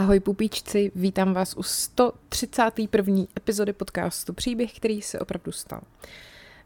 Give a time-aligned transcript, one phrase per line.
[0.00, 3.24] Ahoj pupíčci, vítám vás u 131.
[3.36, 5.80] epizody podcastu Příběh, který se opravdu stal.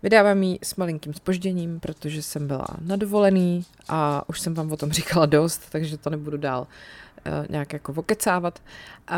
[0.02, 4.76] Vydávám ji s malinkým spožděním, protože jsem byla na dovolený a už jsem vám o
[4.76, 6.66] tom říkala dost, takže to nebudu dál
[7.26, 8.62] uh, nějak jako vokecávat.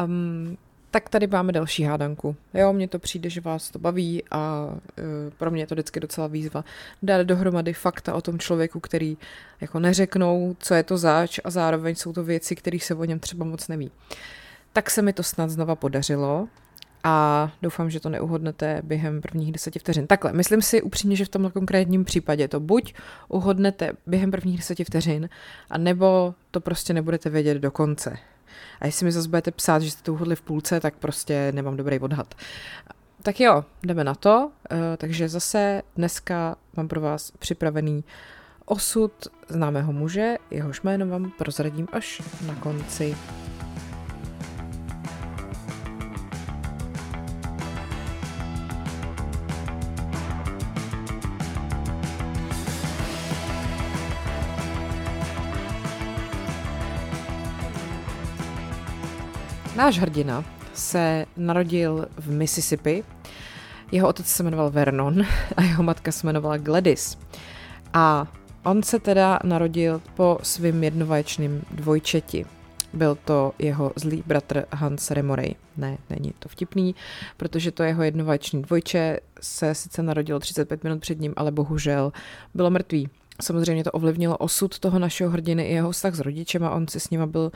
[0.05, 0.57] Um,
[0.97, 2.37] tak tady máme další hádanku.
[2.55, 4.75] Jo, mně to přijde, že vás to baví a uh,
[5.39, 6.65] pro mě je to vždycky docela výzva
[7.03, 9.17] dát dohromady fakta o tom člověku, který
[9.61, 13.19] jako neřeknou, co je to zač a zároveň jsou to věci, které se o něm
[13.19, 13.91] třeba moc neví.
[14.73, 16.49] Tak se mi to snad znova podařilo
[17.05, 20.07] a doufám, že to neuhodnete během prvních deseti vteřin.
[20.07, 22.95] Takhle, myslím si upřímně, že v tomhle konkrétním případě to buď
[23.29, 25.29] uhodnete během prvních deseti vteřin,
[25.71, 28.19] a nebo to prostě nebudete vědět do konce.
[28.81, 31.77] A jestli mi zase budete psát, že jste to uhodli v půlce, tak prostě nemám
[31.77, 32.35] dobrý odhad.
[33.23, 34.51] Tak jo, jdeme na to.
[34.71, 38.05] Eh, takže zase dneska mám pro vás připravený
[38.65, 39.13] osud
[39.49, 43.17] známého muže, jehož jméno vám prozradím až na konci.
[59.77, 63.05] Náš hrdina se narodil v Mississippi.
[63.93, 65.23] Jeho otec se jmenoval Vernon
[65.57, 67.19] a jeho matka se jmenovala Gladys.
[67.93, 68.27] A
[68.65, 72.47] on se teda narodil po svým jednovaječným dvojčeti.
[72.93, 75.55] Byl to jeho zlý bratr Hans Remorej.
[75.77, 76.95] Ne, není to vtipný,
[77.37, 82.13] protože to jeho jednovaječný dvojče se sice narodilo 35 minut před ním, ale bohužel
[82.55, 83.09] bylo mrtvý.
[83.43, 87.01] Samozřejmě to ovlivnilo osud toho našeho hrdiny i jeho vztah s rodičem a on si
[87.01, 87.53] s nima byl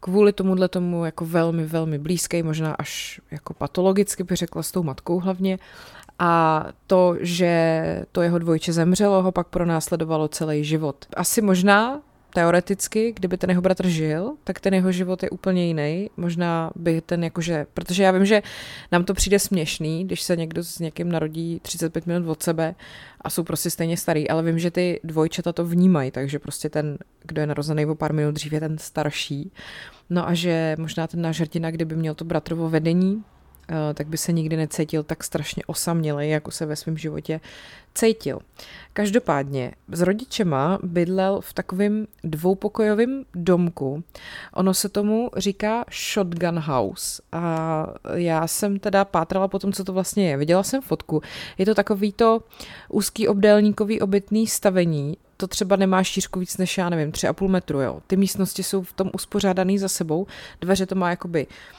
[0.00, 4.82] kvůli tomuhle tomu jako velmi, velmi blízký, možná až jako patologicky by řekla s tou
[4.82, 5.58] matkou hlavně.
[6.18, 11.06] A to, že to jeho dvojče zemřelo, ho pak pronásledovalo celý život.
[11.16, 12.00] Asi možná
[12.38, 16.10] teoreticky, kdyby ten jeho bratr žil, tak ten jeho život je úplně jiný.
[16.16, 18.42] Možná by ten jakože, protože já vím, že
[18.92, 22.74] nám to přijde směšný, když se někdo s někým narodí 35 minut od sebe
[23.20, 26.98] a jsou prostě stejně starý, ale vím, že ty dvojčata to vnímají, takže prostě ten,
[27.22, 29.52] kdo je narozený o pár minut dřív, je ten starší.
[30.10, 33.24] No a že možná ten náš hrdina, kdyby měl to bratrovo vedení,
[33.94, 37.40] tak by se nikdy necítil tak strašně osamělý, jako se ve svém životě
[37.94, 38.38] cítil.
[38.92, 44.04] Každopádně s rodičema bydlel v takovém dvoupokojovém domku.
[44.54, 47.22] Ono se tomu říká shotgun house.
[47.32, 50.36] A já jsem teda pátrala po tom, co to vlastně je.
[50.36, 51.22] Viděla jsem fotku.
[51.58, 52.42] Je to takový to
[52.88, 58.00] úzký obdélníkový obytný stavení, to třeba nemá šířku víc než, já nevím, 3,5 metru, jo.
[58.06, 60.26] Ty místnosti jsou v tom uspořádaný za sebou,
[60.60, 61.77] dveře to má jakoby Eh,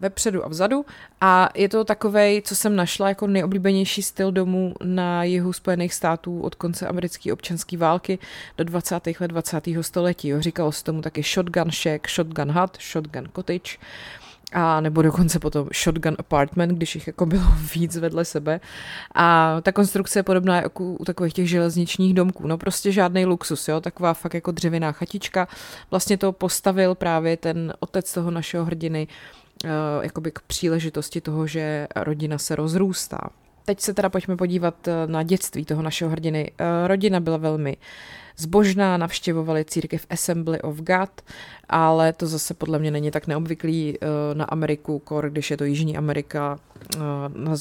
[0.00, 0.86] vepředu a vzadu
[1.20, 6.40] a je to takovej, co jsem našla jako nejoblíbenější styl domů na jihu Spojených států
[6.40, 8.18] od konce americké občanské války
[8.58, 9.06] do 20.
[9.20, 9.64] let 20.
[9.80, 10.28] století.
[10.28, 10.40] Jo.
[10.40, 13.78] Říkalo se tomu taky shotgun shack, shotgun hut, shotgun cottage
[14.52, 17.42] a nebo dokonce potom shotgun apartment, když jich jako bylo
[17.74, 18.60] víc vedle sebe.
[19.14, 22.46] A ta konstrukce je podobná jako u takových těch železničních domků.
[22.46, 25.48] No prostě žádný luxus, jo, taková fakt jako dřevěná chatička.
[25.90, 29.08] Vlastně to postavil právě ten otec toho našeho hrdiny,
[29.64, 29.70] uh,
[30.02, 33.18] jakoby k příležitosti toho, že rodina se rozrůstá.
[33.64, 36.52] Teď se teda pojďme podívat eh, na dětství toho našeho hrdiny.
[36.58, 37.76] Eh, rodina byla velmi
[38.36, 41.10] zbožná, navštěvovali církev Assembly of God,
[41.68, 45.64] ale to zase podle mě není tak neobvyklý eh, na Ameriku, kor, když je to
[45.64, 46.58] Jižní Amerika,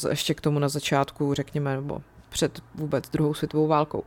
[0.09, 4.03] ještě k tomu na začátku, řekněme, nebo před vůbec druhou světovou válkou.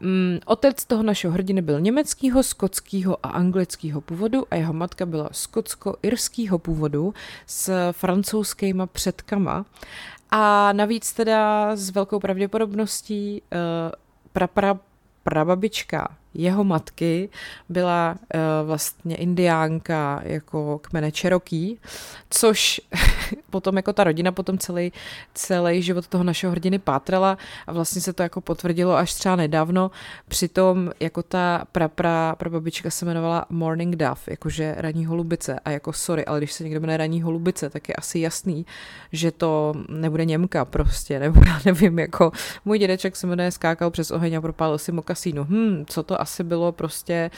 [0.00, 5.28] Mm, otec toho našeho hrdiny byl německého, skotského a anglického původu a jeho matka byla
[5.32, 7.14] skotsko-irského původu
[7.46, 9.64] s francouzskýma předkama
[10.30, 13.58] a navíc teda s velkou pravděpodobností uh,
[14.32, 14.78] pra, pra,
[15.22, 17.28] prababička jeho matky
[17.68, 21.76] byla uh, vlastně indiánka jako kmene Cherokee,
[22.30, 22.80] což
[23.50, 24.92] potom jako ta rodina potom celý,
[25.34, 29.90] celý život toho našeho hrdiny pátrala a vlastně se to jako potvrdilo až třeba nedávno.
[30.28, 35.92] Přitom jako ta pra, pra, prababička se jmenovala Morning Dove, jakože ranní holubice a jako
[35.92, 38.66] sorry, ale když se někdo jmenuje ranní holubice, tak je asi jasný,
[39.12, 42.32] že to nebude Němka prostě, nebo já nevím, jako
[42.64, 45.44] můj dědeček se jmenuje Skákal přes oheň a propálil si mokasínu.
[45.44, 47.30] Hm, co to asi bylo prostě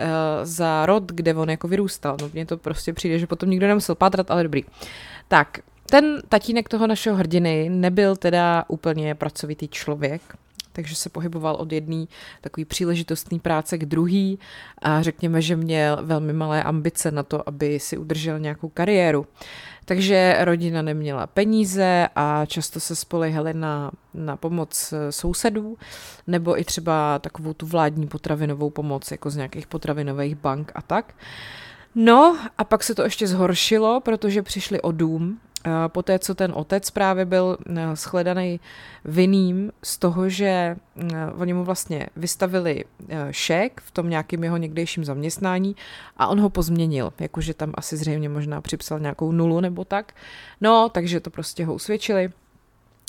[0.00, 0.06] uh,
[0.42, 2.16] za rod, kde on jako vyrůstal.
[2.20, 4.64] No mně to prostě přijde, že potom nikdo nemusel pátrat, ale dobrý.
[5.28, 5.58] Tak,
[5.90, 10.22] ten tatínek toho našeho hrdiny nebyl teda úplně pracovitý člověk,
[10.72, 12.04] takže se pohyboval od jedné
[12.40, 14.38] takové příležitostné práce k druhý
[14.82, 19.26] a řekněme, že měl velmi malé ambice na to, aby si udržel nějakou kariéru.
[19.90, 25.78] Takže rodina neměla peníze a často se spolehali na, na pomoc sousedů
[26.26, 31.14] nebo i třeba takovou tu vládní potravinovou pomoc, jako z nějakých potravinových bank a tak.
[31.94, 35.38] No a pak se to ještě zhoršilo, protože přišli o dům,
[35.88, 38.60] Poté, co ten otec právě byl eh, shledaný
[39.04, 40.76] vinným z toho, že eh,
[41.38, 45.76] oni mu vlastně vystavili eh, šek v tom nějakým jeho někdejším zaměstnání
[46.16, 50.12] a on ho pozměnil, jakože tam asi zřejmě možná připsal nějakou nulu nebo tak.
[50.60, 52.30] No, takže to prostě ho usvědčili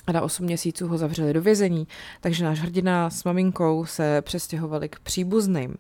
[0.08, 1.88] a na 8 měsíců ho zavřeli do vězení,
[2.22, 5.76] takže náš hrdina s maminkou se přestěhovali k příbuzným.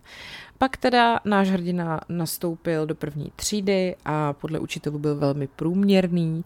[0.61, 6.45] Pak teda náš hrdina nastoupil do první třídy a podle učitelů byl velmi průměrný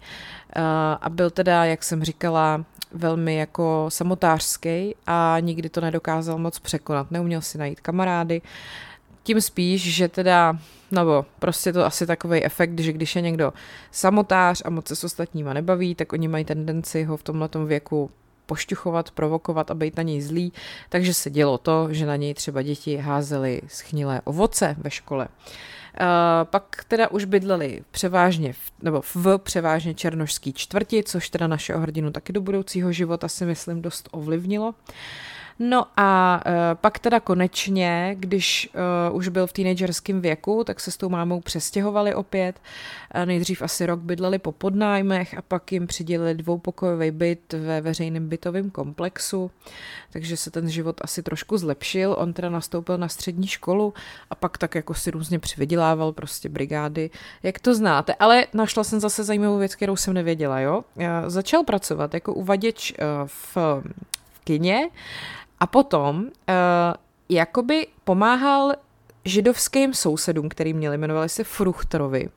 [1.02, 7.12] a byl teda, jak jsem říkala, velmi jako samotářský a nikdy to nedokázal moc překonat.
[7.12, 8.42] Neuměl si najít kamarády,
[9.24, 10.58] tím spíš, že teda,
[10.92, 13.54] nebo prostě to asi takový efekt, že když je někdo
[13.92, 18.12] samotář a moc se s ostatníma nebaví, tak oni mají tendenci ho v tomhle věku
[18.46, 20.54] pošťuchovat, provokovat a být na něj zlý,
[20.90, 25.28] takže se dělo to, že na něj třeba děti házely schnilé ovoce ve škole.
[26.02, 26.08] Uh,
[26.44, 32.12] pak teda už bydleli převážně, v, nebo v převážně černožský čtvrti, což teda našeho hrdinu
[32.12, 34.74] taky do budoucího života si myslím dost ovlivnilo.
[35.60, 38.70] No a uh, pak teda konečně, když
[39.10, 42.62] uh, už byl v teenagerském věku, tak se s tou mámou přestěhovali opět.
[43.16, 48.30] Uh, nejdřív asi rok bydleli po podnájmech a pak jim přidělili dvoupokojový byt ve veřejném
[48.30, 49.52] bytovém komplexu,
[50.12, 52.16] takže se ten život asi trošku zlepšil.
[52.20, 53.94] On teda nastoupil na střední školu
[54.30, 57.10] a pak tak jako si různě přivydělával prostě brigády,
[57.44, 58.16] jak to znáte.
[58.16, 60.84] Ale našla jsem zase zajímavou věc, kterou jsem nevěděla, jo.
[60.96, 63.58] Já začal pracovat jako uvaděč uh, v
[64.44, 64.90] kině
[65.60, 66.26] a potom uh,
[67.30, 68.74] jakoby pomáhal
[69.26, 72.30] židovským sousedům, který měli, jmenovali se Fruchtrovi.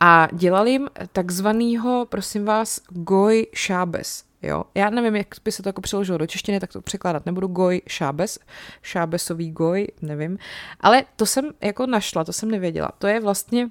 [0.00, 4.24] A dělal jim takzvanýho, prosím vás, Goj Šábes.
[4.42, 4.64] Jo?
[4.74, 7.48] Já nevím, jak by se to jako přeložilo do češtiny, tak to překládat nebudu.
[7.48, 8.38] Goj Šábes,
[8.82, 10.38] Šábesový Goj, nevím.
[10.80, 12.90] Ale to jsem jako našla, to jsem nevěděla.
[12.98, 13.70] To je vlastně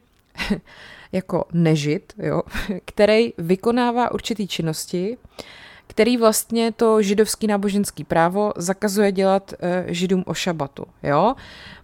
[1.12, 2.42] jako nežit, jo?
[2.86, 5.44] který vykonává určitý činnosti, uh,
[5.88, 11.36] který vlastně to židovský náboženský právo zakazuje dělat uh, židům o šabatu, jo?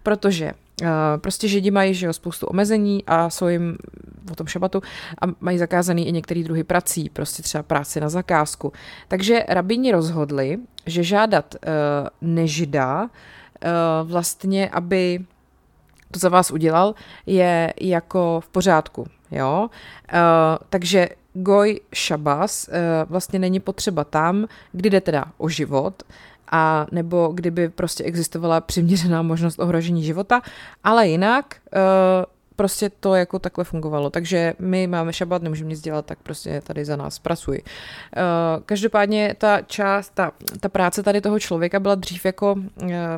[0.03, 0.51] Protože
[0.81, 3.77] uh, prostě židi mají že jo, spoustu omezení a jsou jim
[4.31, 4.81] o tom šabatu
[5.21, 8.73] a mají zakázaný i některé druhy prací, prostě třeba práci na zakázku.
[9.07, 13.09] Takže rabíni rozhodli, že žádat uh, nežida
[14.03, 15.19] vlastně, aby
[16.11, 16.95] to za vás udělal,
[17.25, 19.07] je jako v pořádku.
[19.31, 19.69] Jo?
[20.69, 22.73] Takže Goj Šabas uh,
[23.09, 26.03] vlastně není potřeba tam, kdy jde teda o život,
[26.51, 30.41] a nebo kdyby prostě existovala přiměřená možnost ohrožení života,
[30.83, 31.79] ale jinak uh,
[32.55, 34.09] prostě to jako takhle fungovalo.
[34.09, 37.61] Takže my máme šabat, nemůžeme nic dělat, tak prostě tady za nás pracuji.
[37.61, 42.55] Uh, každopádně ta část, ta, ta práce tady toho člověka byla dřív jako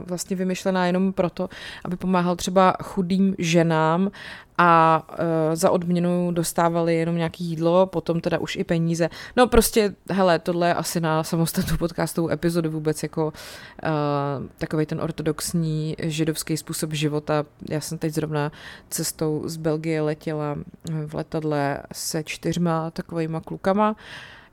[0.08, 1.50] vlastně vymyšlená jenom proto,
[1.86, 4.12] aby pomáhal třeba chudým ženám
[4.58, 5.16] a uh,
[5.54, 9.10] za odměnu dostávali jenom nějaký jídlo, potom teda už i peníze.
[9.36, 13.32] No prostě, hele, tohle je asi na samostatnou podcastovou epizodu vůbec jako uh,
[14.58, 17.46] takový ten ortodoxní židovský způsob života.
[17.70, 18.52] Já jsem teď zrovna
[18.90, 20.56] cestou z Belgie letěla
[21.06, 23.96] v letadle se čtyřma takovýma klukama,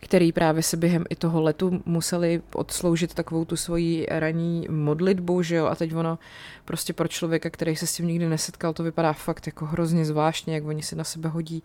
[0.04, 5.56] který právě se během i toho letu museli odsloužit takovou tu svoji ranní modlitbu, že
[5.56, 6.18] jo, a teď ono
[6.64, 10.54] prostě pro člověka, který se s tím nikdy nesetkal, to vypadá fakt jako hrozně zvláštně,
[10.54, 11.62] jak oni si na sebe hodí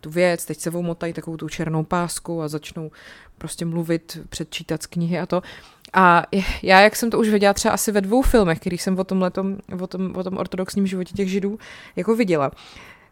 [0.00, 2.90] tu věc, teď se omotají takovou tu černou pásku a začnou
[3.38, 5.42] prostě mluvit, předčítat z knihy a to.
[5.92, 6.22] A
[6.62, 9.22] já, jak jsem to už viděla třeba asi ve dvou filmech, kterých jsem o tom,
[9.22, 11.58] letom, o tom, o tom ortodoxním životě těch židů
[11.96, 12.50] jako viděla,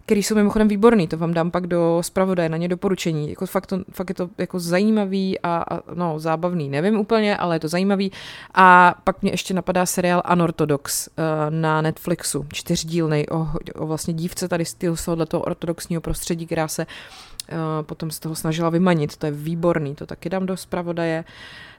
[0.09, 3.31] který jsou mimochodem výborný, to vám dám pak do zpravodaje, na ně doporučení.
[3.31, 7.57] Jako fakt, to, fakt je to jako zajímavý a, a no, zábavný, nevím úplně, ale
[7.57, 8.13] je to zajímavý.
[8.55, 11.15] A pak mě ještě napadá seriál Unorthodox uh,
[11.51, 14.75] na Netflixu, čtyřdílnej o, o vlastně dívce tady z
[15.05, 19.17] tohoto ortodoxního prostředí, která se uh, potom z toho snažila vymanit.
[19.17, 21.25] To je výborný, to taky dám do zpravodaje.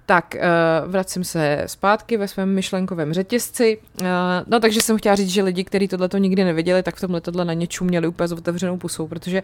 [0.10, 3.78] Tak, uh, vracím se zpátky ve svém myšlenkovém řetězci.
[4.02, 4.08] Uh,
[4.48, 7.46] no takže jsem chtěla říct, že lidi, kteří tohleto nikdy neviděli, tak v tom letadle
[7.46, 9.44] na ně čuměli úplně s otevřenou pusou, protože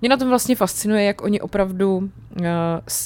[0.00, 2.46] mě na tom vlastně fascinuje, jak oni opravdu, uh,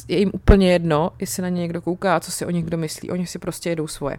[0.08, 2.76] je jim úplně jedno, jestli na ně někdo kouká a co si o nich kdo
[2.76, 3.10] myslí.
[3.10, 4.16] Oni si prostě jedou svoje.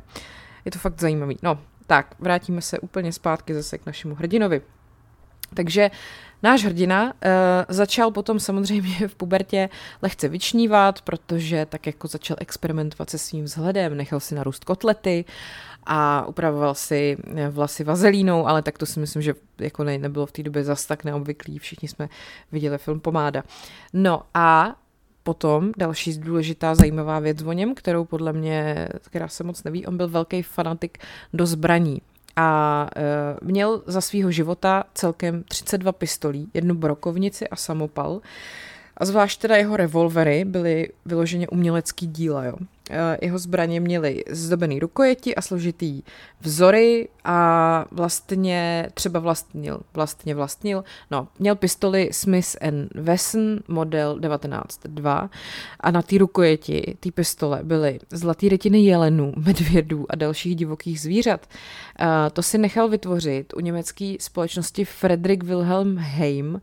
[0.66, 1.38] Je to fakt zajímavý.
[1.42, 4.62] No, tak, vrátíme se úplně zpátky zase k našemu hrdinovi.
[5.54, 5.92] Takže
[6.44, 7.12] náš hrdina uh,
[7.70, 9.70] začal potom samozřejmě v pubertě
[10.02, 15.26] lehce vyčnívat, protože tak jako začal experimentovat se svým vzhledem, nechal si narůst kotlety
[15.86, 20.26] a upravoval si eh, vlasy vazelínou, ale tak to si myslím, že jako ne, nebylo
[20.26, 22.10] v té době zas tak neobvyklý, všichni jsme
[22.52, 23.44] viděli film Pomáda.
[23.94, 24.76] No a
[25.24, 29.98] Potom další důležitá zajímavá věc o něm, kterou podle mě, která se moc neví, on
[29.98, 30.98] byl velký fanatik
[31.34, 32.02] do zbraní.
[32.36, 38.22] A uh, měl za svého života celkem 32 pistolí, jednu brokovnici a samopal.
[38.98, 42.46] A zvlášť teda jeho revolvery byly vyloženě umělecký díla.
[42.46, 42.56] Jo.
[42.94, 46.02] Eh, jeho zbraně měly zdobený rukojeti a složitý
[46.42, 52.56] vzory a vlastně třeba vlastnil, vlastně vlastnil, no, měl pistoli Smith
[52.96, 55.30] Wesson model 1902
[55.80, 61.48] a na té rukojeti, té pistole byly zlatý retiny jelenů, medvědů a dalších divokých zvířat.
[62.02, 66.62] Uh, to si nechal vytvořit u německé společnosti Frederick Wilhelm Heim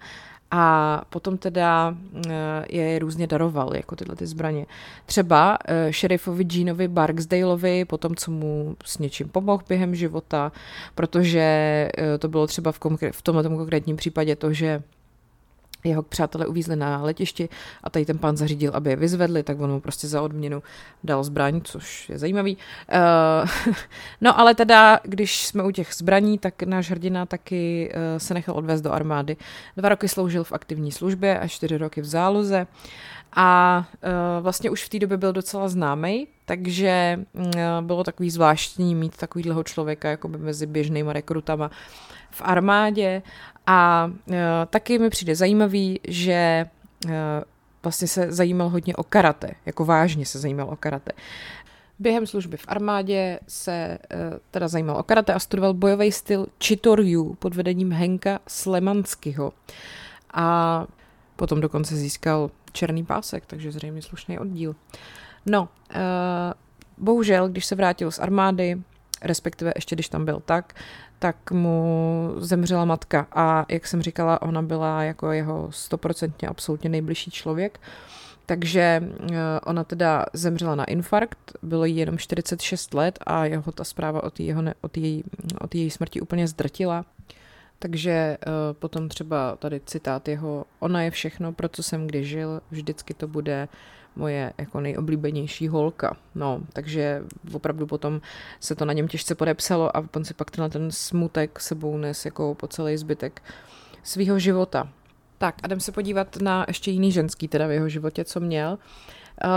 [0.50, 1.94] a potom teda
[2.26, 2.32] eh,
[2.68, 4.66] je různě daroval, jako tyhle ty zbraně.
[5.06, 10.52] Třeba uh, šerifovi Jeanovi Barksdaleovi, potom co mu s něčím pomohl během života,
[10.94, 14.82] protože uh, to bylo třeba v, konkr- v tomhle konkrétním případě to, že
[15.84, 17.48] jeho přátelé uvízli na letišti
[17.84, 20.62] a tady ten pán zařídil, aby je vyzvedli, tak on mu prostě za odměnu
[21.04, 22.56] dal zbraň, což je zajímavý.
[23.66, 23.74] Uh,
[24.20, 28.54] no ale teda, když jsme u těch zbraní, tak náš hrdina taky uh, se nechal
[28.56, 29.36] odvést do armády.
[29.76, 32.66] Dva roky sloužil v aktivní službě a čtyři roky v záloze.
[33.32, 37.42] A uh, vlastně už v té době byl docela známý, takže uh,
[37.80, 41.70] bylo takový zvláštní mít takovýhleho člověka jako mezi běžnýma rekrutama
[42.30, 43.22] v armádě
[43.66, 44.34] a uh,
[44.70, 46.66] taky mi přijde zajímavý, že
[47.04, 47.10] uh,
[47.82, 51.12] vlastně se zajímal hodně o karate, jako vážně se zajímal o karate.
[51.98, 57.34] Během služby v armádě se uh, teda zajímal o karate a studoval bojový styl Chitoryu
[57.34, 59.52] pod vedením Henka Slemanskyho.
[60.34, 60.86] A
[61.36, 64.74] potom dokonce získal černý pásek, takže zřejmě slušný oddíl.
[65.48, 65.98] No, uh,
[66.98, 68.82] bohužel, když se vrátil z armády,
[69.22, 70.74] respektive ještě když tam byl tak,
[71.18, 77.30] tak mu zemřela matka a jak jsem říkala, ona byla jako jeho stoprocentně absolutně nejbližší
[77.30, 77.80] člověk.
[78.46, 83.84] Takže eh, ona teda zemřela na infarkt, bylo jí jenom 46 let a jeho ta
[83.84, 85.24] zpráva o, jeho, o, její,
[85.60, 87.04] o její smrti úplně zdrtila.
[87.78, 92.60] Takže uh, potom třeba tady citát jeho, ona je všechno, pro co jsem kdy žil,
[92.70, 93.68] vždycky to bude
[94.18, 96.16] moje jako nejoblíbenější holka.
[96.34, 97.22] No, takže
[97.52, 98.20] opravdu potom
[98.60, 102.24] se to na něm těžce podepsalo a on si pak tenhle ten smutek sebou nes
[102.24, 103.42] jako po celý zbytek
[104.02, 104.88] svého života.
[105.38, 108.78] Tak a jdem se podívat na ještě jiný ženský teda v jeho životě, co měl.
[109.44, 109.50] Uh,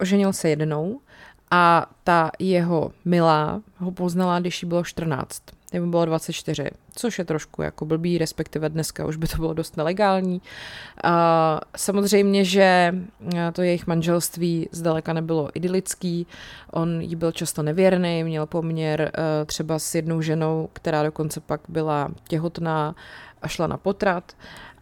[0.00, 1.00] oženil se jednou
[1.50, 5.42] a ta jeho milá ho poznala, když jí bylo 14
[5.74, 9.76] nebo bylo 24, což je trošku jako blbý, respektive dneska už by to bylo dost
[9.76, 10.42] nelegální.
[11.04, 12.94] A samozřejmě, že
[13.52, 16.26] to jejich manželství zdaleka nebylo idylický,
[16.70, 21.60] on jí byl často nevěrný, měl poměr e, třeba s jednou ženou, která dokonce pak
[21.68, 22.94] byla těhotná
[23.42, 24.32] a šla na potrat,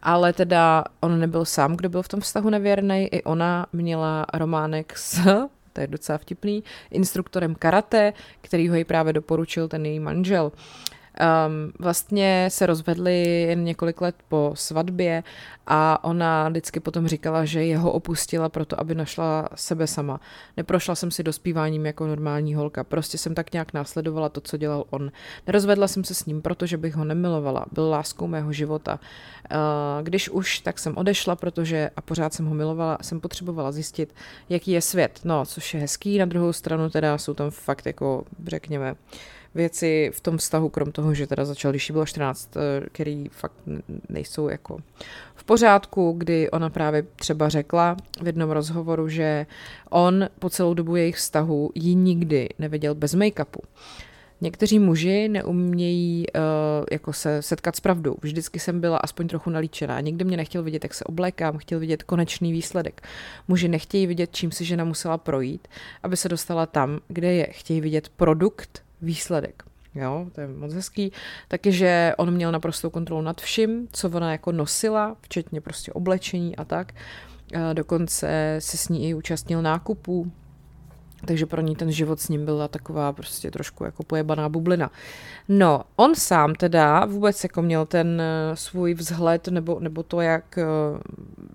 [0.02, 4.98] ale teda on nebyl sám, kdo byl v tom vztahu nevěrný, i ona měla románek
[4.98, 5.20] s
[5.72, 10.52] to je docela vtipný, instruktorem karate, který ho ji právě doporučil ten její manžel.
[11.20, 15.22] Um, vlastně se rozvedli jen několik let po svatbě
[15.66, 20.20] a ona vždycky potom říkala, že jeho opustila proto, aby našla sebe sama.
[20.56, 24.84] Neprošla jsem si dospíváním jako normální holka, prostě jsem tak nějak následovala to, co dělal
[24.90, 25.12] on.
[25.46, 28.98] Nerozvedla jsem se s ním, protože bych ho nemilovala, byl láskou mého života.
[29.52, 29.58] Uh,
[30.02, 34.14] když už, tak jsem odešla, protože a pořád jsem ho milovala, jsem potřebovala zjistit,
[34.48, 35.20] jaký je svět.
[35.24, 38.94] No, což je hezký, na druhou stranu teda jsou tam fakt jako, řekněme,
[39.54, 43.28] věci v tom vztahu, krom toho, že teda začal, když jí bylo 14, eh, který
[43.28, 43.56] fakt
[44.08, 44.78] nejsou jako
[45.34, 49.46] v pořádku, kdy ona právě třeba řekla v jednom rozhovoru, že
[49.90, 53.60] on po celou dobu jejich vztahu ji nikdy neviděl bez make-upu.
[54.42, 56.42] Někteří muži neumějí uh,
[56.90, 58.16] jako se setkat s pravdou.
[58.22, 60.00] Vždycky jsem byla aspoň trochu nalíčená.
[60.00, 63.02] Nikdy mě nechtěl vidět, jak se oblékám, chtěl vidět konečný výsledek.
[63.48, 65.68] Muži nechtějí vidět, čím si žena musela projít,
[66.02, 67.46] aby se dostala tam, kde je.
[67.50, 69.62] Chtějí vidět produkt, výsledek.
[69.94, 71.12] Jo, to je moc hezký.
[71.48, 76.56] Taky, že on měl naprostou kontrolu nad vším, co ona jako nosila, včetně prostě oblečení
[76.56, 76.92] a tak.
[77.72, 80.32] Dokonce se s ní i účastnil nákupů,
[81.26, 84.90] takže pro ní ten život s ním byla taková prostě trošku jako pojebaná bublina.
[85.48, 90.58] No, on sám teda vůbec jako měl ten eh, svůj vzhled nebo, nebo to, jak
[90.58, 91.00] uh,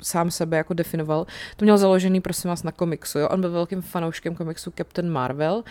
[0.01, 1.25] sám sebe jako definoval,
[1.57, 3.19] to měl založený prosím vás na komiksu.
[3.19, 3.29] Jo?
[3.29, 5.63] On byl velkým fanouškem komiksu Captain Marvel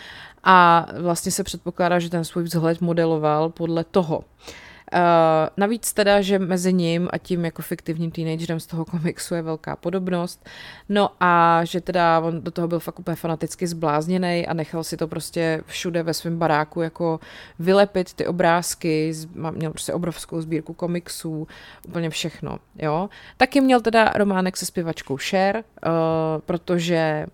[0.43, 4.23] a vlastně se předpokládá, že ten svůj vzhled modeloval podle toho.
[5.57, 9.75] Navíc teda, že mezi ním a tím jako fiktivním teenagerem z toho komiksu je velká
[9.75, 10.49] podobnost.
[10.89, 14.97] No a že teda on do toho byl fakt úplně fanaticky zblázněný a nechal si
[14.97, 17.19] to prostě všude ve svém baráku jako
[17.59, 19.13] vylepit ty obrázky,
[19.51, 21.47] měl prostě obrovskou sbírku komiksů,
[21.87, 23.09] úplně všechno, jo.
[23.37, 25.91] Taky měl teda románek se zpěvačkou Cher, uh,
[26.45, 27.25] protože,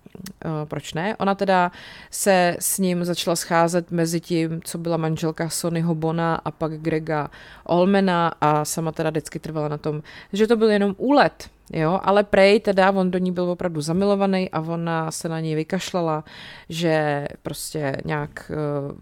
[0.44, 1.72] uh, proč ne, ona teda
[2.10, 7.30] se s ním začala scházet mezi tím, co byla manželka Sonnyho Bona a pak Grega
[7.64, 12.24] Olmena a sama teda vždycky trvala na tom, že to byl jenom úlet, Jo, ale
[12.24, 16.24] prej teda on do ní byl opravdu zamilovaný a ona se na něj vykašlala,
[16.68, 18.52] že prostě nějak
[18.90, 18.98] uh,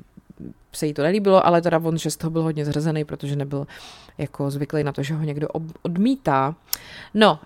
[0.73, 3.67] se jí to nelíbilo, ale teda on, že z toho byl hodně zhrzený, protože nebyl
[4.19, 5.49] jako zvyklý na to, že ho někdo
[5.83, 6.55] odmítá.
[7.15, 7.39] No, uh,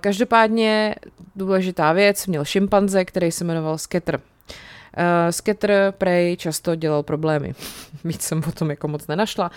[0.00, 0.94] každopádně
[1.36, 4.14] důležitá věc, měl šimpanze, který se jmenoval Sketter.
[4.16, 7.54] Uh, Sketter prej často dělal problémy.
[8.04, 9.50] Víc jsem o tom jako moc nenašla.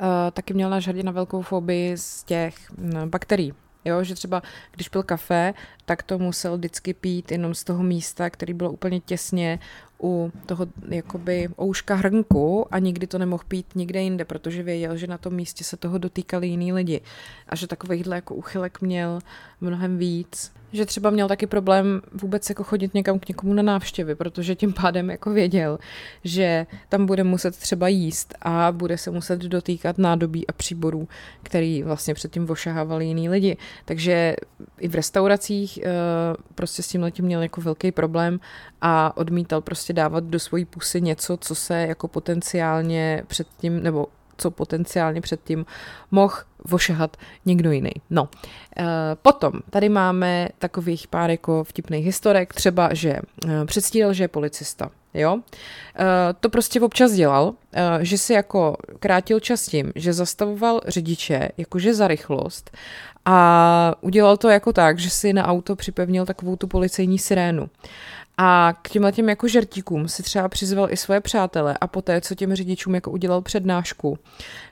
[0.00, 3.54] Uh, taky měl náš hrdina velkou fobii z těch um, bakterií.
[3.84, 8.30] Jo, že třeba když pil kafe, tak to musel vždycky pít jenom z toho místa,
[8.30, 9.58] který bylo úplně těsně
[10.02, 15.06] u toho jakoby ouška hrnku a nikdy to nemohl pít nikde jinde, protože věděl, že
[15.06, 17.00] na tom místě se toho dotýkali jiní lidi
[17.48, 19.18] a že takovýchhle jako uchylek měl
[19.60, 24.14] mnohem víc že třeba měl taky problém vůbec jako chodit někam k někomu na návštěvy,
[24.14, 25.78] protože tím pádem jako věděl,
[26.24, 31.08] že tam bude muset třeba jíst a bude se muset dotýkat nádobí a příborů,
[31.42, 33.56] který vlastně předtím vošahávali jiný lidi.
[33.84, 34.36] Takže
[34.78, 35.90] i v restauracích eh,
[36.54, 38.40] prostě s tím letím měl jako velký problém
[38.80, 44.06] a odmítal prostě dávat do svojí pusy něco, co se jako potenciálně předtím, nebo
[44.38, 45.66] co potenciálně předtím
[46.10, 47.16] mohl vošahat
[47.46, 47.92] někdo jiný.
[48.10, 48.28] No,
[48.78, 48.84] e,
[49.22, 54.90] potom tady máme takových pár jako vtipných historek, třeba, že e, předstíral, že je policista.
[55.14, 55.38] Jo?
[55.38, 57.54] E, to prostě občas dělal,
[58.00, 62.70] že si jako krátil čas tím, že zastavoval řidiče jakože za rychlost
[63.30, 67.70] a udělal to jako tak, že si na auto připevnil takovou tu policejní sirénu.
[68.40, 72.34] A k těmhle těm jako žertíkům si třeba přizval i svoje přátele a poté, co
[72.34, 74.18] těm řidičům jako udělal přednášku,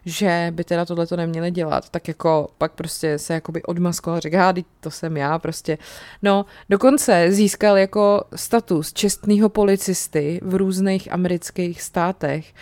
[0.05, 4.21] že by teda tohle to neměli dělat, tak jako pak prostě se jakoby odmaskal a
[4.21, 4.39] řekl,
[4.81, 5.79] to jsem já prostě.
[6.23, 12.55] No, dokonce získal jako status čestného policisty v různých amerických státech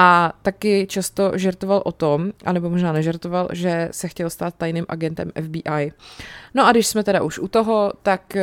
[0.00, 5.30] a taky často žertoval o tom, anebo možná nežertoval, že se chtěl stát tajným agentem
[5.42, 5.92] FBI.
[6.54, 8.40] No a když jsme teda už u toho, tak uh,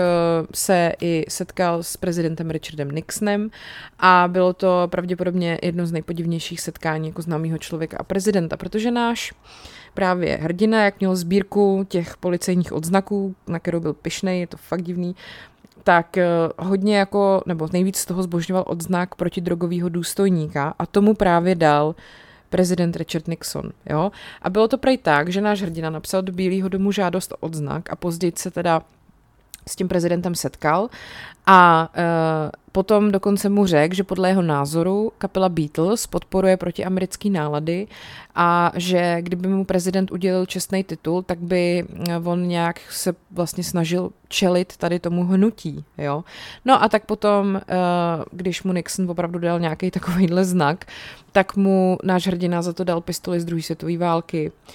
[0.53, 3.49] se i setkal s prezidentem Richardem Nixonem
[3.99, 9.33] a bylo to pravděpodobně jedno z nejpodivnějších setkání jako známého člověka a prezidenta, protože náš
[9.93, 14.81] právě hrdina, jak měl sbírku těch policejních odznaků, na kterou byl pišnej, je to fakt
[14.83, 15.15] divný,
[15.85, 16.27] tak eh,
[16.59, 21.95] hodně jako, nebo nejvíc z toho zbožňoval odznak protidrogového důstojníka a tomu právě dal
[22.49, 23.71] prezident Richard Nixon.
[23.89, 24.11] Jo?
[24.41, 27.89] A bylo to prej tak, že náš hrdina napsal do Bílého domu žádost o odznak
[27.89, 28.81] a později se teda
[29.67, 30.89] s tím prezidentem setkal
[31.45, 37.87] a uh, potom dokonce mu řekl, že podle jeho názoru kapela Beatles podporuje protiamerický nálady
[38.35, 43.63] a že kdyby mu prezident udělil čestný titul, tak by e, on nějak se vlastně
[43.63, 45.83] snažil čelit tady tomu hnutí.
[45.97, 46.23] Jo?
[46.65, 47.61] No a tak potom, uh,
[48.31, 50.85] když mu Nixon opravdu dal nějaký takovýhle znak,
[51.31, 54.51] tak mu náš hrdina za to dal pistoli z druhé světové války.
[54.51, 54.73] Uh,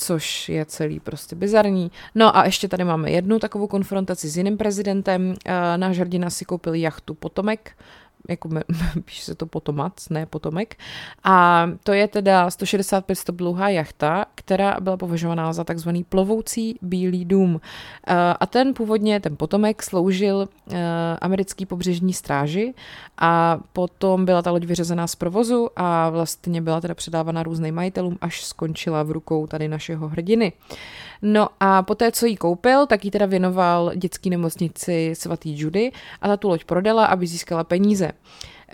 [0.00, 1.90] což je celý prostě bizarní.
[2.14, 5.34] No a ještě tady máme jednu takovou konfrontaci s jiným prezidentem.
[5.44, 7.72] Eh, náš hrdina si koupil jachtu Potomek,
[8.28, 8.48] jako
[9.04, 10.76] píše se to Potomac, ne Potomek.
[11.24, 17.24] A to je teda 165 stop dlouhá jachta, která byla považovaná za takzvaný plovoucí bílý
[17.24, 17.60] dům.
[18.06, 20.78] Eh, a ten původně, ten Potomek, sloužil eh,
[21.20, 22.74] americký pobřežní stráži
[23.18, 28.18] a potom byla ta loď vyřazená z provozu a vlastně byla teda předávána různým majitelům,
[28.20, 30.52] až skončila v rukou tady našeho hrdiny.
[31.22, 36.28] No a poté, co ji koupil, tak ji teda věnoval dětský nemocnici svatý Judy a
[36.28, 38.12] ta tu loď prodala, aby získala peníze.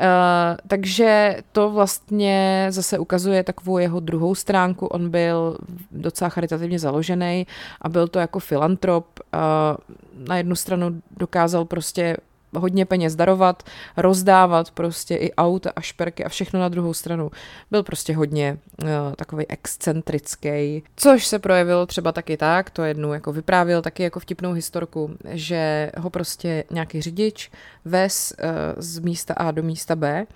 [0.00, 4.87] Uh, takže to vlastně zase ukazuje takovou jeho druhou stránku.
[4.87, 5.59] On byl
[5.90, 7.46] docela charitativně založený
[7.83, 9.07] a byl to jako filantrop.
[9.35, 9.96] Uh,
[10.28, 12.16] na jednu stranu dokázal prostě
[12.61, 13.62] hodně peněz darovat,
[13.97, 17.31] rozdávat prostě i auta a šperky a všechno na druhou stranu.
[17.71, 23.33] Byl prostě hodně uh, takový excentrický, což se projevilo třeba taky tak, to jednou jako
[23.33, 27.51] vyprávěl taky jako vtipnou historku, že ho prostě nějaký řidič
[27.85, 30.27] vez uh, z místa A do místa B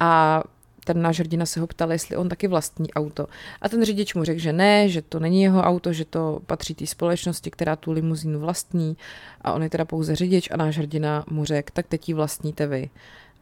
[0.00, 0.42] a
[0.84, 3.26] ten náš hrdina se ho ptal, jestli on taky vlastní auto.
[3.60, 6.74] A ten řidič mu řekl, že ne, že to není jeho auto, že to patří
[6.74, 8.96] té společnosti, která tu limuzínu vlastní.
[9.40, 12.66] A on je teda pouze řidič a náš hrdina mu řekl, tak teď ji vlastníte
[12.66, 12.90] vy.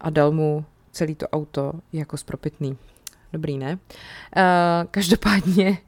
[0.00, 2.76] A dal mu celý to auto jako spropitný.
[3.32, 3.72] Dobrý, ne?
[3.72, 4.42] Uh,
[4.90, 5.78] každopádně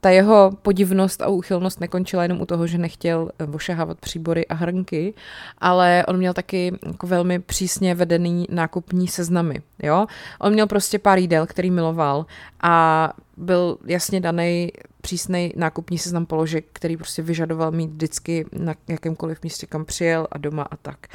[0.00, 4.54] ta jeho podivnost a úchylnost nekončila jenom u toho, že nechtěl eh, ošahávat příbory a
[4.54, 5.14] hrnky,
[5.58, 9.62] ale on měl taky jako velmi přísně vedený nákupní seznamy.
[9.82, 10.06] Jo?
[10.38, 12.26] On měl prostě pár jídel, který miloval
[12.62, 14.70] a byl jasně daný
[15.04, 20.38] přísný nákupní seznam položek, který prostě vyžadoval mít vždycky na jakémkoliv místě, kam přijel a
[20.38, 21.06] doma a tak.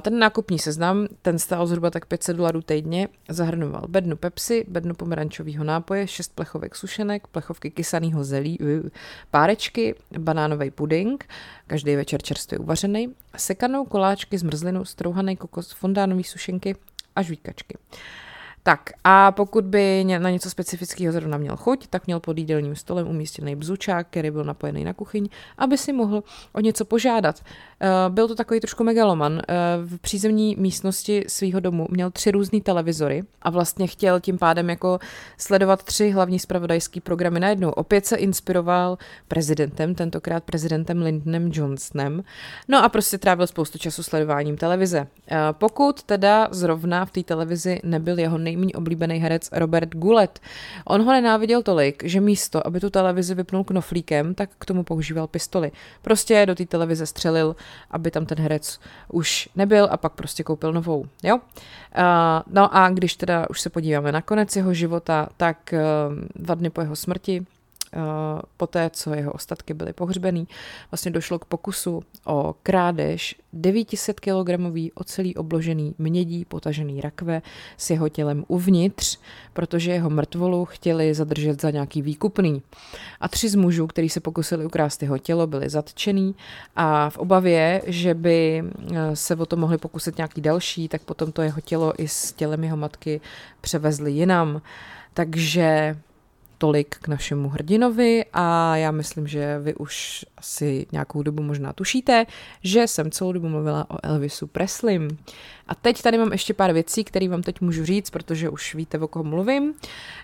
[0.00, 5.64] Ten nákupní seznam, ten stál zhruba tak 500 dolarů týdně, zahrnoval bednu Pepsi, bednu pomerančového
[5.64, 8.58] nápoje, šest plechovek sušenek, plechovky kysaného zelí,
[9.30, 11.28] párečky, banánový puding,
[11.66, 16.76] každý večer čerstvě uvařený, sekanou koláčky, zmrzlinu, strouhaný kokos, fondánový sušenky
[17.16, 17.78] a žvíkačky.
[18.68, 23.08] Tak a pokud by na něco specifického zrovna měl chuť, tak měl pod jídelním stolem
[23.08, 25.28] umístěný bzučák, který byl napojený na kuchyň,
[25.58, 27.40] aby si mohl o něco požádat.
[27.80, 29.42] Eh, byl to takový trošku megaloman.
[29.48, 29.54] Eh,
[29.84, 34.98] v přízemní místnosti svého domu měl tři různé televizory a vlastně chtěl tím pádem jako
[35.38, 37.70] sledovat tři hlavní spravodajské programy najednou.
[37.70, 42.22] Opět se inspiroval prezidentem, tentokrát prezidentem Lyndonem Johnsonem.
[42.68, 45.06] No a prostě trávil spoustu času sledováním televize.
[45.30, 50.40] Eh, pokud teda zrovna v té televizi nebyl jeho nejméně oblíbený herec Robert Gulet.
[50.84, 55.26] On ho nenáviděl tolik, že místo, aby tu televizi vypnul knoflíkem, tak k tomu používal
[55.26, 55.72] pistoli.
[56.02, 57.56] Prostě do té televize střelil,
[57.90, 58.80] aby tam ten herec
[59.12, 61.06] už nebyl a pak prostě koupil novou.
[61.22, 61.36] Jo?
[61.36, 61.42] Uh,
[62.46, 65.78] no a když teda už se podíváme na konec jeho života, tak uh,
[66.34, 67.46] dva dny po jeho smrti
[68.56, 70.48] poté, co jeho ostatky byly pohřbený,
[70.90, 74.50] vlastně došlo k pokusu o krádež 900 kg
[74.94, 77.42] ocelí obložený mědí potažený rakve
[77.76, 79.18] s jeho tělem uvnitř,
[79.52, 82.62] protože jeho mrtvolu chtěli zadržet za nějaký výkupný.
[83.20, 86.34] A tři z mužů, kteří se pokusili ukrást jeho tělo, byli zatčený
[86.76, 91.32] a v obavě, že by eh, se o to mohli pokusit nějaký další, tak potom
[91.32, 93.20] to jeho tělo i s tělem jeho matky
[93.60, 94.62] převezli jinam.
[95.14, 95.96] Takže
[96.58, 102.26] tolik k našemu hrdinovi a já myslím, že vy už asi nějakou dobu možná tušíte,
[102.62, 105.18] že jsem celou dobu mluvila o Elvisu Preslim.
[105.68, 108.98] A teď tady mám ještě pár věcí, které vám teď můžu říct, protože už víte,
[108.98, 109.74] o koho mluvím,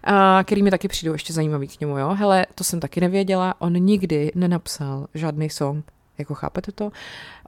[0.04, 2.14] a který mi taky přijdou ještě zajímavý k němu, jo.
[2.14, 5.84] Hele, to jsem taky nevěděla, on nikdy nenapsal žádný song,
[6.18, 6.90] jako chápete to?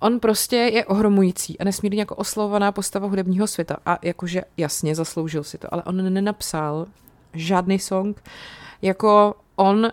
[0.00, 5.44] On prostě je ohromující a nesmírně jako oslovovaná postava hudebního světa a jakože jasně zasloužil
[5.44, 6.86] si to, ale on nenapsal
[7.34, 8.22] žádný song.
[8.82, 9.90] Jako on uh,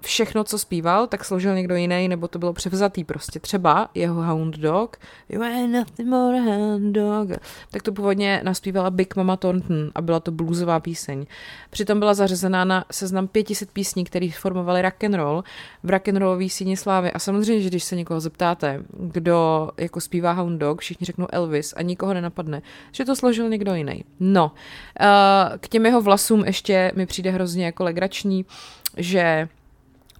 [0.00, 3.40] všechno, co zpíval, tak složil někdo jiný, nebo to bylo převzatý prostě.
[3.40, 4.96] Třeba jeho Hound Dog,
[5.28, 7.28] You ain't nothing more hound dog,
[7.70, 11.26] tak to původně naspívala Big Mama Thornton a byla to bluesová píseň.
[11.70, 15.44] Přitom byla zařazená na seznam 500 písní, které formovaly rock and roll
[15.82, 17.12] v rock and rollové síni slávy.
[17.12, 21.74] A samozřejmě, že když se někoho zeptáte, kdo jako zpívá Hound Dog, všichni řeknou Elvis
[21.76, 24.04] a nikoho nenapadne, že to složil někdo jiný.
[24.20, 24.44] No,
[25.00, 25.06] uh,
[25.60, 28.44] k těm jeho vlasům ještě mi přijde hrozně jako legrační,
[28.96, 29.48] že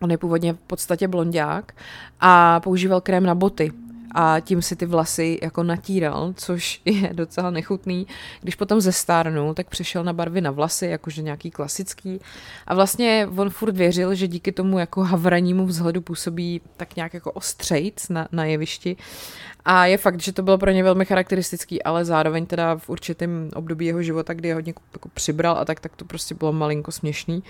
[0.00, 1.72] on je původně v podstatě blondák
[2.20, 3.72] a používal krém na boty
[4.14, 8.06] a tím si ty vlasy jako natíral, což je docela nechutný.
[8.40, 12.20] Když potom zestárnul, tak přešel na barvy na vlasy, jakože nějaký klasický.
[12.66, 17.32] A vlastně on furt věřil, že díky tomu jako havranímu vzhledu působí tak nějak jako
[17.32, 18.96] ostřejc na, na jevišti.
[19.64, 23.50] A je fakt, že to bylo pro ně velmi charakteristický, ale zároveň teda v určitém
[23.54, 26.92] období jeho života, kdy je hodně jako přibral a tak, tak to prostě bylo malinko
[26.92, 27.36] směšný.
[27.36, 27.42] Uh,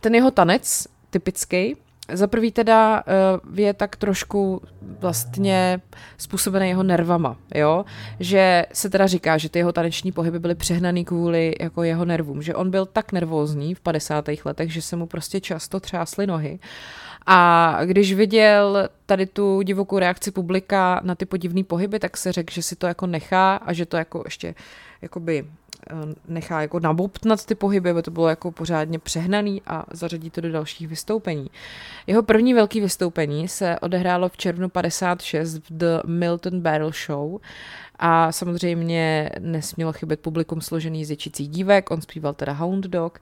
[0.00, 1.76] ten jeho tanec, typický,
[2.12, 3.02] za prvý teda
[3.46, 4.62] uh, je tak trošku
[5.00, 5.80] vlastně
[6.18, 7.84] způsobený jeho nervama, jo,
[8.20, 12.42] že se teda říká, že ty jeho taneční pohyby byly přehnaný kvůli jako jeho nervům,
[12.42, 14.24] že on byl tak nervózní v 50.
[14.44, 16.58] letech, že se mu prostě často třásly nohy
[17.26, 22.54] a když viděl tady tu divokou reakci publika na ty podivné pohyby, tak se řekl,
[22.54, 24.54] že si to jako nechá a že to jako ještě
[25.02, 25.63] jakoby eh,
[26.28, 30.52] nechá jako nabobtnat ty pohyby, aby to bylo jako pořádně přehnaný a zařadí to do
[30.52, 31.46] dalších vystoupení.
[32.06, 37.40] Jeho první velký vystoupení se odehrálo v červnu 56 v The Milton Barrel Show
[37.98, 43.18] a samozřejmě nesmělo chybět publikum složený z ječících dívek, on zpíval teda Hound Dog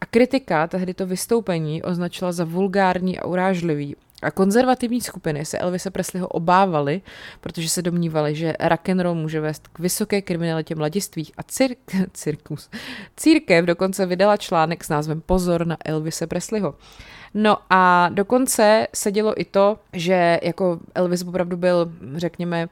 [0.00, 3.96] a kritika tehdy to vystoupení označila za vulgární a urážlivý.
[4.22, 7.02] A konzervativní skupiny se Elvise Presleyho obávaly,
[7.40, 11.76] protože se domnívali, že rock and roll může vést k vysoké kriminalitě mladistvých a cir-
[12.12, 12.70] cirkus.
[13.16, 16.74] Církev dokonce vydala článek s názvem Pozor na Elvise Presleyho.
[17.34, 22.68] No a dokonce se dělo i to, že jako Elvis opravdu byl, řekněme,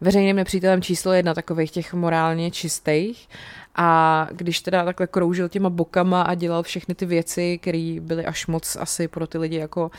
[0.00, 3.28] veřejným nepřítelem číslo jedna takových těch morálně čistých.
[3.76, 8.46] A když teda takhle kroužil těma bokama a dělal všechny ty věci, které byly až
[8.46, 9.90] moc asi pro ty lidi jako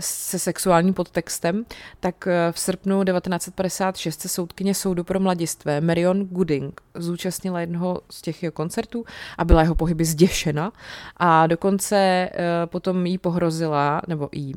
[0.00, 1.64] se sexuálním podtextem,
[2.00, 8.22] tak eh, v srpnu 1956 se soudkyně soudu pro mladistvé Marion Gooding zúčastnila jednoho z
[8.22, 9.04] těch jeho koncertů
[9.38, 10.72] a byla jeho pohyby zděšena
[11.16, 12.30] a dokonce eh,
[12.66, 14.54] potom jí pohrozila, nebo jí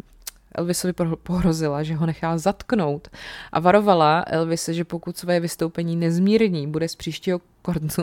[0.60, 0.94] Elvisovi
[1.24, 3.08] pohrozila, že ho nechá zatknout
[3.52, 7.40] a varovala Elvise, že pokud své vystoupení nezmírní, bude z příštího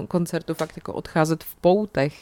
[0.08, 2.14] koncertu fakt jako odcházet v poutech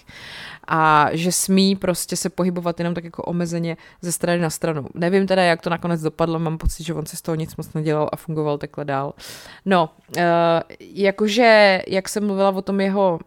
[0.68, 4.86] a že smí prostě se pohybovat jenom tak jako omezeně ze strany na stranu.
[4.94, 7.72] Nevím teda, jak to nakonec dopadlo, mám pocit, že on si z toho nic moc
[7.72, 9.14] nedělal a fungoval takhle dál.
[9.64, 10.22] No, uh,
[10.80, 13.18] jakože, jak jsem mluvila o tom jeho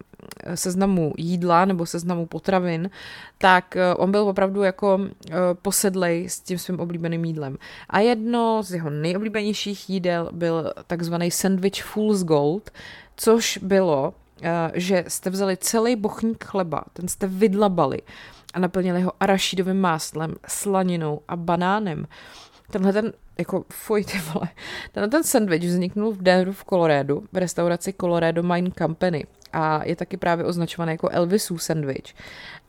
[0.56, 2.90] seznamu jídla nebo seznamu potravin,
[3.38, 7.58] tak eh, on byl opravdu jako eh, posedlej s tím svým oblíbeným jídlem.
[7.90, 12.72] A jedno z jeho nejoblíbenějších jídel byl takzvaný sandwich Fool's Gold,
[13.16, 18.02] což bylo, eh, že jste vzali celý bochník chleba, ten jste vydlabali
[18.54, 22.08] a naplnili ho arašidovým máslem, slaninou a banánem.
[22.72, 24.50] Tenhle ten, jako fuj ty vole,
[24.92, 29.96] tenhle ten sandwich vzniknul v Denveru v Coloradu, v restauraci Colorado Mine Company a je
[29.96, 32.16] taky právě označovaný jako Elvisův sandwich.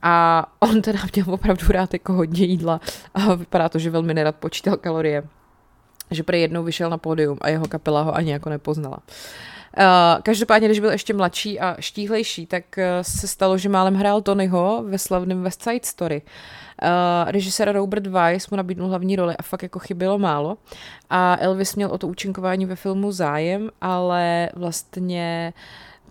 [0.01, 2.81] A on teda měl opravdu rád jako hodně jídla
[3.13, 5.23] a vypadá to, že velmi nerad počítal kalorie.
[6.11, 8.99] Že prý jednou vyšel na pódium a jeho kapela ho ani jako nepoznala.
[9.77, 14.21] Uh, každopádně, když byl ještě mladší a štíhlejší, tak uh, se stalo, že málem hrál
[14.21, 16.21] Tonyho ve slavném West Side Story.
[16.83, 20.57] Uh, režisér Robert Weiss mu nabídnul hlavní roli a fakt jako chybělo málo.
[21.09, 25.53] A Elvis měl o to účinkování ve filmu zájem, ale vlastně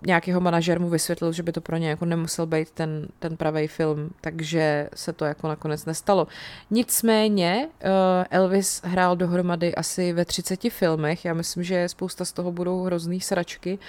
[0.05, 3.67] nějakého manažer mu vysvětlil, že by to pro ně jako nemusel být ten, ten pravý
[3.67, 6.27] film, takže se to jako nakonec nestalo.
[6.71, 7.89] Nicméně uh,
[8.29, 13.21] Elvis hrál dohromady asi ve 30 filmech, já myslím, že spousta z toho budou hrozný
[13.21, 13.79] sračky,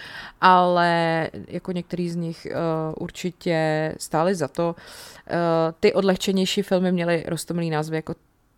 [0.41, 4.77] ale jako některý z nich uh, určitě stály za to.
[5.31, 5.37] Uh,
[5.81, 8.15] ty odlehčenější filmy měly rostomilý názvy jako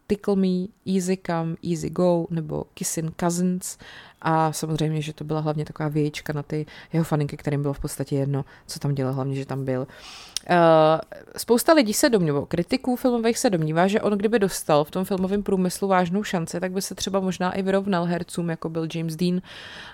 [0.07, 3.79] Tickle Me, Easy Come, Easy Go nebo Kissing Cousins
[4.23, 7.81] a samozřejmě, že to byla hlavně taková vějíčka na ty jeho faninky, kterým bylo v
[7.81, 9.87] podstatě jedno, co tam dělal, hlavně, že tam byl.
[10.51, 10.57] Uh,
[11.37, 15.43] spousta lidí se domnívá, kritiků filmových se domnívá, že on kdyby dostal v tom filmovém
[15.43, 19.41] průmyslu vážnou šanci, tak by se třeba možná i vyrovnal hercům, jako byl James Dean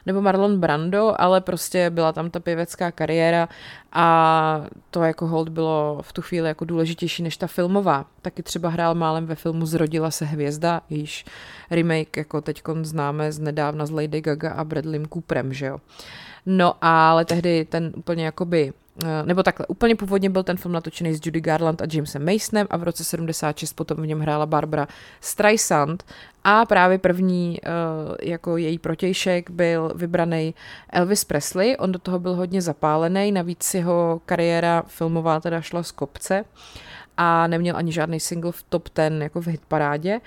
[0.07, 3.49] nebo Marlon Brando, ale prostě byla tam ta pěvecká kariéra
[3.93, 8.05] a to jako hold bylo v tu chvíli jako důležitější než ta filmová.
[8.23, 11.25] Taky třeba hrál málem ve filmu Zrodila se hvězda, již
[11.71, 15.79] remake jako teď známe z nedávna z Lady Gaga a Bradley Cooperem, že jo.
[16.47, 18.73] No ale tehdy ten úplně jakoby
[19.05, 22.67] Eh, nebo takhle, úplně původně byl ten film natočený s Judy Garland a Jamesem Masonem
[22.71, 24.89] a v roce 76 potom v něm hrála Barbara
[25.21, 26.05] Streisand.
[26.45, 30.55] A právě první uh, jako její protějšek byl vybraný
[30.91, 35.91] Elvis Presley, on do toho byl hodně zapálený, navíc jeho kariéra filmová teda šla z
[35.91, 36.45] kopce
[37.19, 40.21] a neměl ani žádný single v top ten jako v hitparádě.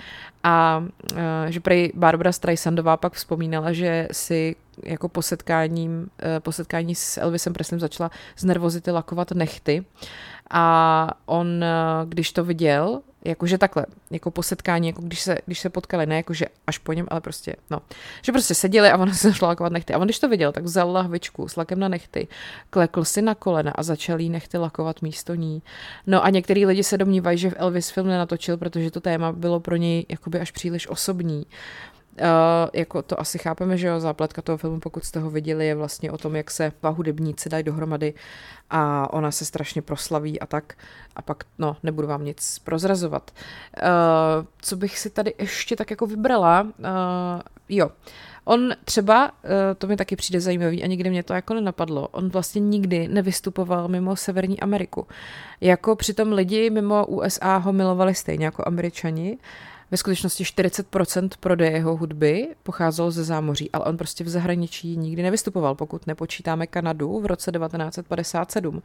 [0.43, 6.07] A uh, že prej Barbara Streisandová pak vzpomínala, že si jako po, setkáním, uh,
[6.39, 9.85] po setkání s Elvisem Preslem začala z nervozity lakovat nechty.
[10.49, 15.59] A on, uh, když to viděl, jakože takhle, jako po setkání, jako když se, když
[15.59, 17.79] se potkali, ne jakože až po něm, ale prostě, no,
[18.21, 19.93] že prostě seděli a ona se začala lakovat nechty.
[19.93, 22.27] A on, když to viděl, tak vzal lahvičku s lakem na nechty,
[22.69, 25.61] klekl si na kolena a začal jí nechty lakovat místo ní.
[26.07, 29.75] No a některý lidi se domnívají, že Elvis film nenatočil, protože to téma bylo pro
[29.75, 31.45] něj jakoby až příliš osobní.
[32.19, 32.27] Uh,
[32.73, 36.11] jako to asi chápeme, že jo, zápletka toho filmu, pokud jste ho viděli, je vlastně
[36.11, 38.13] o tom, jak se dva hudebníci dají dohromady
[38.69, 40.73] a ona se strašně proslaví a tak.
[41.15, 43.31] A pak, no, nebudu vám nic prozrazovat.
[43.31, 46.61] Uh, co bych si tady ještě tak jako vybrala?
[46.61, 47.89] Uh, jo,
[48.43, 49.31] On třeba,
[49.77, 53.87] to mi taky přijde zajímavý a nikdy mě to jako nenapadlo, on vlastně nikdy nevystupoval
[53.87, 55.07] mimo Severní Ameriku.
[55.61, 59.37] Jako přitom lidi mimo USA ho milovali stejně jako američani,
[59.91, 65.23] ve skutečnosti 40% prodeje jeho hudby pocházelo ze zámoří, ale on prostě v zahraničí nikdy
[65.23, 68.81] nevystupoval, pokud nepočítáme Kanadu v roce 1957.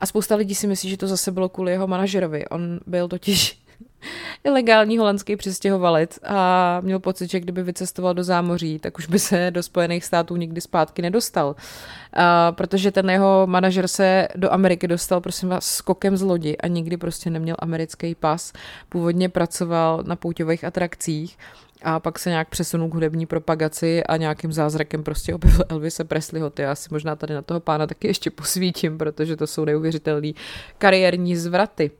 [0.00, 2.48] A spousta lidí si myslí, že to zase bylo kvůli jeho manažerovi.
[2.48, 3.63] On byl totiž
[4.44, 9.50] ilegální holandský přistěhovalec a měl pocit, že kdyby vycestoval do zámoří, tak už by se
[9.50, 11.48] do Spojených států nikdy zpátky nedostal.
[11.48, 16.66] Uh, protože ten jeho manažer se do Ameriky dostal, prosím vás, skokem z lodi a
[16.66, 18.52] nikdy prostě neměl americký pas.
[18.88, 21.38] Původně pracoval na pouťových atrakcích
[21.82, 26.50] a pak se nějak přesunul k hudební propagaci a nějakým zázrakem prostě objevil Elvise Presleyho.
[26.50, 30.32] Ty já si možná tady na toho pána taky ještě posvítím, protože to jsou neuvěřitelné
[30.78, 31.90] kariérní zvraty.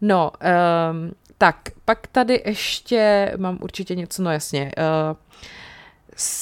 [0.00, 0.32] No,
[0.90, 4.72] um, tak, pak tady ještě mám určitě něco, no jasně.
[5.10, 5.16] Uh,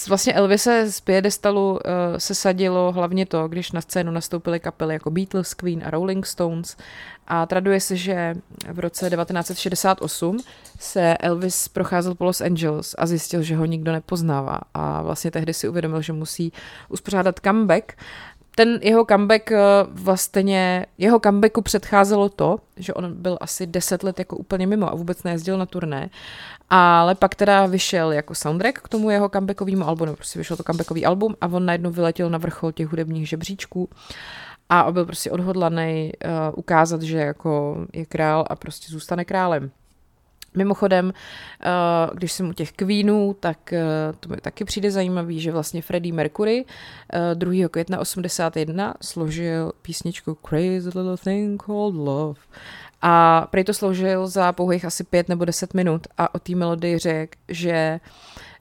[0.09, 1.79] Vlastně Elvise z piedestalu uh,
[2.19, 6.77] se sadilo hlavně to, když na scénu nastoupily kapely jako Beatles, Queen a Rolling Stones
[7.27, 8.35] a traduje se, že
[8.73, 10.39] v roce 1968
[10.79, 15.55] se Elvis procházel po Los Angeles a zjistil, že ho nikdo nepoznává a vlastně tehdy
[15.55, 16.53] si uvědomil, že musí
[16.89, 17.93] uspořádat comeback
[18.57, 24.19] ten jeho comeback eh, vlastně, jeho comebacku předcházelo to, že on byl asi deset let
[24.19, 26.11] jako úplně mimo a vůbec nejezdil na turné,
[26.71, 30.63] ale pak teda vyšel jako soundtrack k tomu jeho comebackovému albu, nebo prostě vyšel to
[30.63, 33.89] comebackový album a on najednou vyletěl na vrchol těch hudebních žebříčků
[34.69, 39.71] a byl prostě odhodlaný uh, ukázat, že jako je král a prostě zůstane králem.
[40.55, 41.13] Mimochodem,
[41.61, 41.67] eh,
[42.15, 43.83] když jsem u těch Queenů, tak eh,
[44.21, 46.65] to mi taky přijde zajímavý, že vlastně Freddie Mercury
[47.35, 47.65] 2.
[47.65, 52.41] Eh, května 81 složil písničku Crazy Little Thing Called Love.
[53.03, 56.99] A prej to složil za pouhých asi pět nebo deset minut a o té melodii
[56.99, 58.01] řekl, že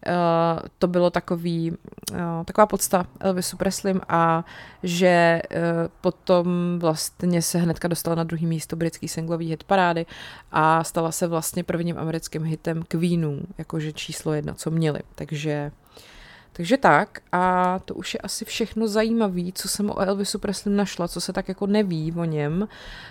[0.08, 4.46] uh, to bylo takový, uh, taková podsta Elvisu Preslim a
[4.84, 5.58] že uh,
[6.02, 6.48] potom
[6.80, 10.06] vlastně se hnedka dostala na druhý místo britský singlový hit parády
[10.52, 15.00] a stala se vlastně prvním americkým hitem Queenů, jakože číslo jedna, co měli.
[15.16, 15.72] Takže
[16.54, 21.08] takže tak a to už je asi všechno zajímavé, co jsem o Elvisu Preslim našla,
[21.08, 22.68] co se tak jako neví o něm,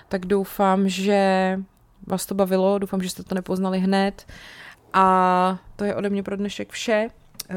[0.08, 1.60] tak doufám, že
[2.06, 4.26] vás to bavilo, doufám, že jste to nepoznali hned.
[4.92, 7.08] A to je ode mě pro dnešek vše.
[7.50, 7.54] Eh,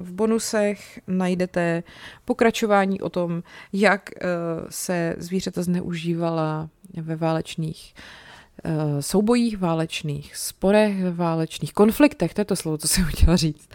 [0.00, 1.82] v bonusech najdete
[2.24, 4.26] pokračování o tom, jak eh,
[4.68, 7.94] se zvířata zneužívala ve válečných
[8.64, 13.68] eh, soubojích, válečných sporech, válečných konfliktech, to je to slovo, co jsem chtěla říct.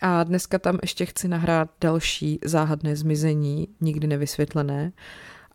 [0.00, 4.92] A dneska tam ještě chci nahrát další záhadné zmizení, nikdy nevysvětlené.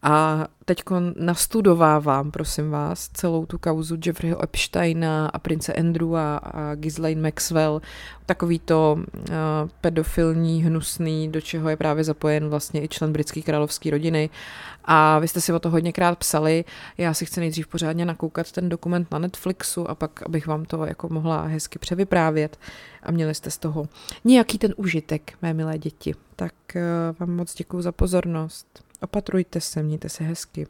[0.02, 0.84] A teď
[1.20, 7.82] nastudovávám, prosím vás, celou tu kauzu Jeffreyho Epsteina a prince Andrewa a Ghislaine Maxwell,
[8.26, 9.26] takový to uh,
[9.82, 14.30] pedofilní, hnusný, do čeho je právě zapojen vlastně i člen britské královské rodiny.
[14.86, 16.66] A vy jste si o to hodněkrát psali,
[16.98, 20.86] já si chci nejdřív pořádně nakoukat ten dokument na Netflixu a pak, abych vám to
[20.86, 22.60] jako mohla hezky převyprávět
[23.04, 23.88] a měli jste z toho
[24.24, 26.16] nějaký ten užitek, mé milé děti.
[26.36, 26.82] Tak uh,
[27.20, 28.85] vám moc děkuji za pozornost.
[29.02, 30.68] Opatrujte se, mějte se hezky.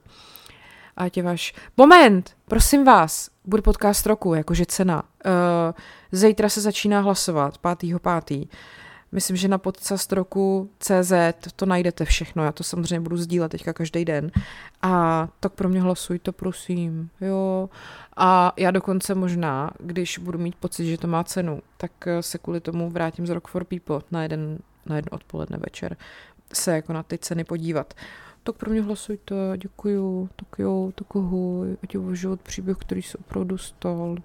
[0.97, 1.53] A tě váš...
[1.77, 2.35] Moment!
[2.45, 5.03] Prosím vás, bude podcast roku, jakože cena.
[5.03, 5.31] Uh,
[6.11, 8.47] zítra se začíná hlasovat, 5.5.
[9.11, 11.13] Myslím, že na podcast roku CZ
[11.55, 14.31] to najdete všechno, já to samozřejmě budu sdílet teďka každý den.
[14.81, 17.09] A tak pro mě hlasujte, prosím.
[17.21, 17.69] Jo.
[18.17, 22.59] A já dokonce možná, když budu mít pocit, že to má cenu, tak se kvůli
[22.59, 25.97] tomu vrátím z Rock for People na jeden, na jeden odpoledne večer
[26.53, 27.93] se jako na ty ceny podívat.
[28.43, 33.17] Tak pro mě hlasujte, děkuju, tak jo, tak ahoj, ať je život příběh, který se
[33.17, 34.15] opravdu stal.